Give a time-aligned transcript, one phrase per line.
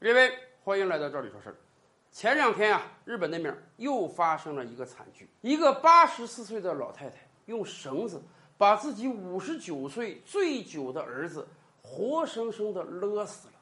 [0.00, 0.32] 各位，
[0.62, 1.56] 欢迎来到这里说事儿。
[2.12, 8.22] 前两天啊，日本那边又发生了一个惨剧，一个八十四岁的老太太用绳子
[8.56, 11.48] 把自己五十九岁醉酒的儿子
[11.82, 13.54] 活生生的勒死了。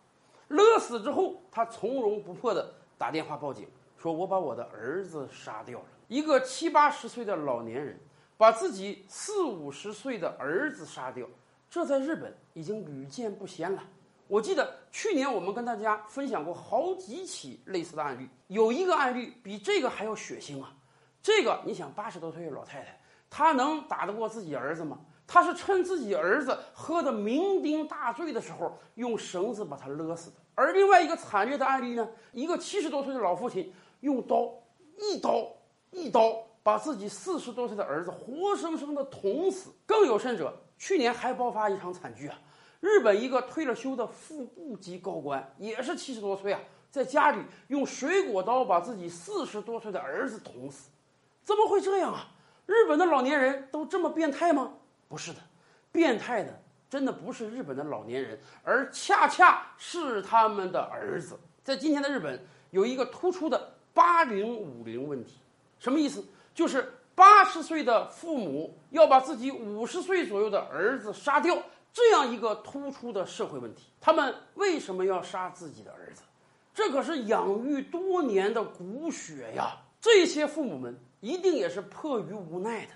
[0.48, 3.66] 勒死之后，她从容不迫的打电话报警，
[3.96, 5.86] 说我把我的儿子杀掉了。
[6.06, 7.98] 一个七八十岁的老年人
[8.36, 11.26] 把自己四五十岁的儿子杀掉，
[11.70, 13.82] 这在日本已经屡见不鲜了。
[14.28, 20.74] 我记得去年我们跟大家分享过好几起类似的案例，有一个案例比这个还要血腥啊！
[21.22, 23.00] 这个你想，八十多岁的老太太，
[23.30, 24.98] 她能打得过自己儿子吗？
[25.28, 30.36] 她是趁自己儿子喝得酩酊大醉的时候，用绳子把他勒死的。
[30.54, 34.52] 而另外一个惨烈的案例呢，一个七十多岁的老父亲用刀
[34.98, 35.46] 一刀
[35.90, 39.70] 一刀把自己四十多岁的儿子活生生的捅死。
[39.84, 42.38] 更有甚者，去年还爆发一场惨剧啊！
[42.86, 50.88] 日本一个退了休的副部级高官，也是七十多岁啊，在家里用水果刀把自己四十多岁的儿子捅死，
[51.42, 52.28] 怎么会这样啊？
[52.64, 54.72] 日本的老年人都这么变态吗？
[55.08, 55.40] 不是的，
[55.90, 61.36] 变态的真的不是日本的老年人，而恰恰是他们的儿子。
[61.64, 65.40] 在今天的日本，有一个突出的“八零五零”问题，
[65.80, 66.24] 什么意思？
[66.54, 71.60] 就是八十岁的父母要把自己五十岁左右的儿子杀掉。
[71.96, 76.20] 这样一个突出的社会问题，他们为什么要杀自己的儿子？
[76.74, 79.78] 这可是养育多年的骨血呀！
[79.98, 82.92] 这些父母们一定也是迫于无奈的。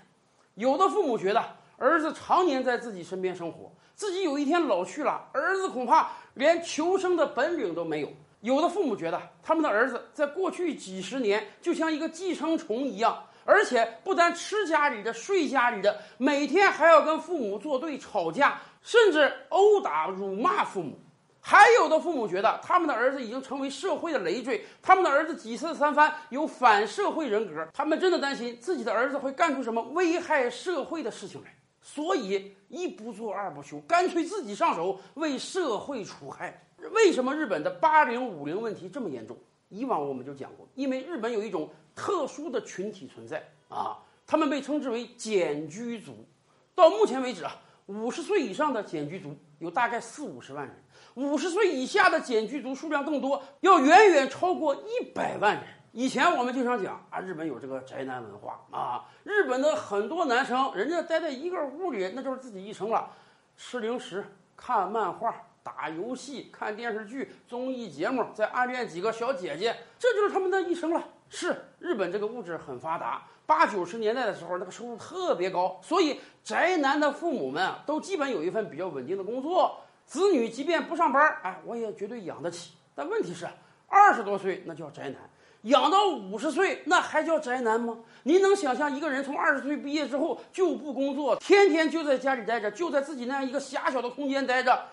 [0.53, 1.43] 有的父母觉得
[1.77, 8.13] 儿子常年在自己身边生活，自己有一天老去了，儿子恐怕连求生的本领都没有。
[8.41, 13.23] 有的父母觉得他们的儿子在过去几十年就像一个寄生虫一样。
[13.45, 20.99] 而且不但吃家里的、睡家里的，每天还要跟父母作对、吵架，甚至殴打、辱骂父母。
[21.43, 36.63] 还有的父母觉得他们的儿子已经成为社会的累赘，他们的儿子几次三番有反社会人格，他们真的担心自己的儿子会干出什么危害社会的事情来，所以一不做二不休，干脆自己上手为社会除害。
[36.91, 39.35] 为什么日本的八零五零问题这么严重？
[39.71, 41.67] 以往我们就讲过，因为日本有一种。
[41.93, 46.25] 特殊的群体存在啊，他们被称之为简居族。
[46.73, 47.53] 到目前为止啊，
[47.87, 50.73] 五十岁以上的简居族有大概四五十万人，
[51.15, 55.65] 五十岁以下的简居族数量更多，要远远超过一百万人。
[55.91, 63.11] 以前我们经常讲啊，日本有这个宅男文化啊，日本的很多男生，人家待在一个屋里，那就是自己一生了，
[63.57, 71.03] 吃零食、看漫画、打游戏、看电视剧、综艺节目，再暗恋几个小姐姐，这就是他们的一生了。
[71.29, 82.73] 是日本这个物质很发达，八九十年代的时候，那个收入特别高，所以宅男的父母们，都基本有一份比较稳定的工作，子女即便不上班，哎，我也绝对养得起。
[82.93, 83.47] 但问题是，
[83.87, 85.15] 二十多岁那叫宅男，
[85.61, 87.97] 养到五十岁那还叫宅男吗？
[88.23, 94.85] 您能想象一个人从二十岁毕业之后就不工作，天天就在家里待着，就在自己那样一个狭小的空间待着，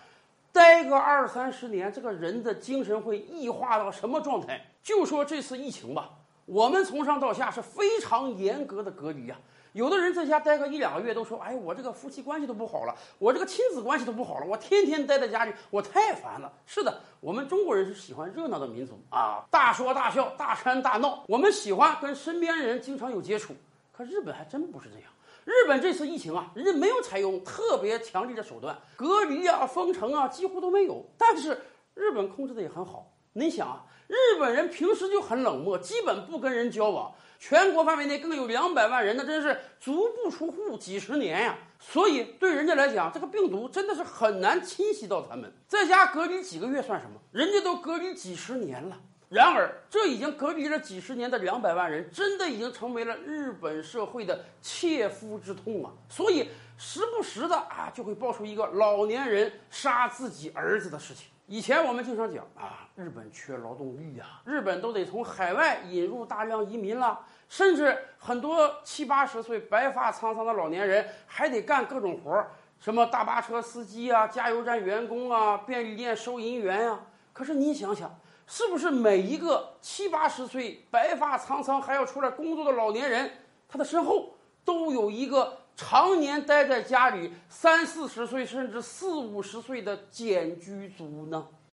[0.52, 4.60] 待个二三十年，这个人的精神会异化到什么状态？
[4.82, 6.10] 就说这次疫情吧。
[6.46, 9.36] 我们从上到下是非常严格的隔离呀。
[9.74, 23.54] 有的人在家待个一两个月，都说：“哎，我这个夫妻关系都不好了，我这个亲子关系都不好了，我天天待在家里，我太烦了。”是的，我们中国人是喜欢热闹的民族啊，大说大笑，大吵大闹，我们喜欢跟身边人经常有接触。
[23.92, 25.04] 可日本还真不是这样。
[25.48, 31.02] 日本这次疫情啊，人家没有采用特别强力的手段，隔离啊、封城啊，几乎都没有。
[31.16, 31.58] 但是
[31.94, 33.14] 日本控制的也很好。
[33.32, 37.14] 你想啊，日本人平时就很冷漠，基本不跟人交往。
[37.38, 41.56] 全国范围内更有两百万人，那真是足不出户几十年呀。
[41.80, 45.50] 所以对人家来讲，这个病毒真的是很难侵袭到他们。
[45.66, 47.18] 在家隔离几个月算什么？
[47.32, 49.00] 人家都隔离几十年了。
[49.28, 55.92] 然而，这已经隔离了几十年的两百万人，真的已经成为了日本社会的切肤之痛啊！
[56.08, 61.26] 所以时不时的啊，就会爆出一个老年人杀自己儿子的事情。
[61.46, 67.20] 以前我们经常讲啊，日本缺劳动力呀，日本都得从海外引入大量移民了，
[67.50, 72.50] 甚至很多七八十岁白发苍苍的老年人还得干各种活儿，
[72.80, 76.98] 什么大巴车司机啊、加油站员工啊、便利店收银员呀。
[77.34, 83.30] 可是你想想，是不是每一个七八十岁白发苍苍还要出来工作的老年人，
[83.68, 84.34] 他的身后
[84.64, 85.58] 都有一个？
[85.76, 91.46] 常年待在家里三四十岁甚至四五十岁的简居族呢？